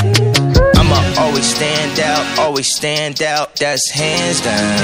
I'ma 0.00 0.98
always 1.18 1.46
stand 1.54 2.00
out, 2.00 2.38
always 2.38 2.68
stand 2.74 3.22
out, 3.22 3.56
that's 3.56 3.90
hands 3.90 4.40
down. 4.40 4.78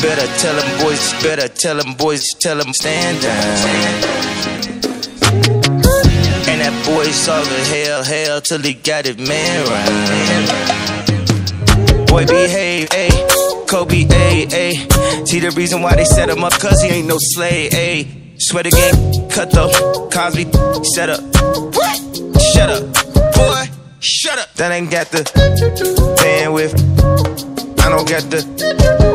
Better 0.00 0.26
tell 0.38 0.56
them 0.56 0.80
boys, 0.82 1.12
better 1.22 1.48
tell 1.48 1.76
them 1.76 1.94
boys, 1.94 2.24
tell 2.40 2.56
them 2.56 2.72
stand 2.72 3.20
down. 3.22 3.56
And 6.48 6.60
that 6.62 6.72
boy's 6.86 7.28
all 7.28 7.44
the 7.44 7.60
hell, 7.72 8.02
hell 8.02 8.40
till 8.40 8.60
he 8.60 8.74
got 8.74 9.06
it 9.06 9.18
man 9.18 9.66
right. 9.68 10.88
Boy, 12.08 12.26
behave, 12.26 12.88
ayy. 12.88 13.68
Kobe, 13.68 14.04
ayy, 14.04 14.46
ayy. 14.48 15.28
See 15.28 15.40
the 15.40 15.50
reason 15.52 15.82
why 15.82 15.94
they 15.94 16.04
set 16.04 16.28
him 16.28 16.42
up, 16.42 16.54
cause 16.54 16.80
he 16.82 16.88
ain't 16.88 17.06
no 17.06 17.18
slave, 17.18 17.70
ayy. 17.72 18.08
Swear 18.40 18.62
the 18.62 18.70
game, 18.70 19.28
cut 19.28 19.50
though. 19.52 19.70
Cosby, 20.10 20.50
shut 20.94 21.10
up. 21.10 21.20
What? 21.76 22.29
Shut 22.60 22.68
up. 22.68 22.82
Boy, 23.32 23.70
shut 24.00 24.38
up. 24.38 24.52
That 24.56 24.70
ain't 24.70 24.90
got 24.90 25.06
the 25.06 25.20
bandwidth. 26.20 26.76
I 27.80 27.88
don't 27.88 28.06
got 28.06 28.20
the 28.28 29.09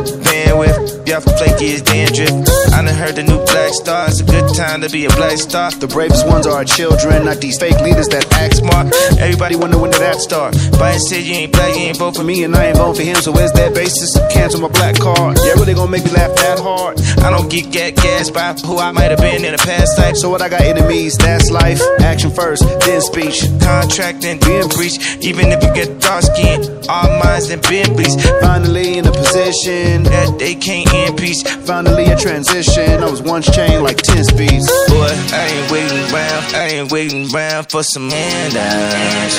bandwidth. 0.46 1.08
Y'all 1.08 1.20
flaky 1.20 1.74
as 1.74 1.82
dandruff. 1.82 2.30
I 2.72 2.82
done 2.82 2.94
heard 2.94 3.16
the 3.16 3.22
new 3.22 3.38
black 3.46 3.72
star. 3.72 4.08
It's 4.08 4.20
a 4.20 4.24
good 4.24 4.54
time 4.54 4.80
to 4.82 4.90
be 4.90 5.06
a 5.06 5.10
black 5.10 5.38
star. 5.38 5.70
The 5.70 5.86
bravest 5.86 6.26
ones 6.26 6.46
are 6.46 6.56
our 6.56 6.64
children, 6.64 7.24
not 7.24 7.40
these 7.40 7.58
fake 7.58 7.80
leaders 7.80 8.08
that 8.08 8.26
act 8.32 8.56
smart. 8.56 8.92
Everybody 9.18 9.56
wonder 9.56 9.78
when 9.78 9.90
did 9.90 10.00
that 10.00 10.20
star. 10.20 10.52
start. 10.52 10.54
Biden 10.80 11.00
said 11.00 11.22
you 11.24 11.34
ain't 11.34 11.52
black, 11.52 11.74
you 11.74 11.82
ain't 11.82 11.98
vote 11.98 12.16
for 12.16 12.24
me, 12.24 12.44
and 12.44 12.54
I 12.54 12.66
ain't 12.66 12.76
vote 12.76 12.96
for 12.96 13.02
him. 13.02 13.16
So 13.16 13.32
where's 13.32 13.52
that 13.52 13.74
basis? 13.74 14.16
Cancel 14.32 14.60
my 14.60 14.68
black 14.68 14.98
card. 14.98 15.38
Yeah, 15.44 15.54
really 15.54 15.74
gonna 15.74 15.90
make 15.90 16.04
me 16.04 16.10
laugh 16.10 16.34
that 16.36 16.58
hard. 16.58 17.00
I 17.22 17.30
don't 17.30 17.50
get 17.50 17.70
get 17.70 17.96
gas 17.96 18.30
by 18.30 18.54
who 18.66 18.78
I 18.78 18.90
might 18.92 19.10
have 19.10 19.20
been 19.20 19.44
in 19.44 19.54
a 19.54 19.58
past 19.58 19.98
life. 19.98 20.16
So 20.16 20.30
what 20.30 20.42
I 20.42 20.48
got 20.48 20.62
enemies, 20.62 21.16
that's 21.16 21.50
life. 21.50 21.80
Action 22.00 22.30
first, 22.30 22.62
then 22.84 23.00
speech. 23.00 23.46
Contract 23.60 24.24
and 24.24 24.40
being 24.40 24.68
breached. 24.68 25.00
Even 25.22 25.52
if 25.52 25.62
you 25.62 25.72
get 25.74 26.00
dark 26.00 26.22
skin, 26.22 26.62
all 26.88 27.08
minds 27.22 27.50
and 27.50 27.62
bleached. 27.62 28.20
Finally 28.40 28.98
in 28.98 29.06
a 29.06 29.15
position 29.36 30.02
that 30.04 30.38
they 30.38 30.54
can't 30.54 30.88
in 30.94 31.14
peace. 31.14 31.42
Finally 31.66 32.06
a 32.06 32.16
transition. 32.16 33.02
I 33.02 33.10
was 33.10 33.20
once 33.20 33.44
chained 33.54 33.82
like 33.82 33.98
10 33.98 34.24
speeds. 34.24 34.66
Boy, 34.88 35.12
I 35.32 35.44
ain't 35.52 35.70
waiting 35.70 35.98
around. 36.08 36.42
I 36.54 36.64
ain't 36.72 36.90
waiting 36.90 37.34
around 37.34 37.70
for 37.70 37.82
some 37.82 38.08
handouts. 38.08 39.36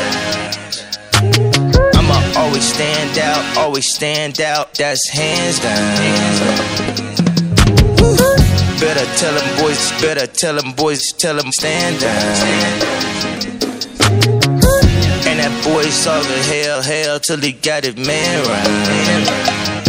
I'ma 1.97 2.17
always 2.37 2.63
stand 2.63 3.17
out, 3.17 3.57
always 3.57 3.91
stand 3.91 4.39
out. 4.39 4.75
That's 4.75 5.09
hands 5.09 5.59
down. 5.59 5.97
Better 8.79 9.05
tell 9.17 9.33
them 9.33 9.49
boys, 9.59 9.91
better 9.99 10.27
tell 10.27 10.55
them 10.55 10.73
boys, 10.73 11.11
tell 11.17 11.35
them 11.35 11.51
stand 11.51 11.99
down. 11.99 12.35
And 15.25 15.39
that 15.39 15.63
boy 15.63 15.85
saw 15.85 16.21
the 16.21 16.39
hell, 16.53 16.81
hell 16.83 17.19
till 17.19 17.37
he 17.37 17.53
got 17.53 17.83
it 17.85 17.97
man 17.97 18.45
right. 18.45 19.86